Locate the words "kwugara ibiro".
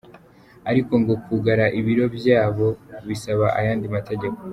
1.23-2.05